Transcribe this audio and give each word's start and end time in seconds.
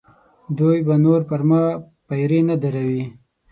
دوی 0.57 0.77
به 0.87 0.95
نور 1.03 1.21
پر 1.29 1.41
ما 1.49 1.63
پیرې 2.07 2.39
نه 2.49 2.55
دروي. 2.63 3.03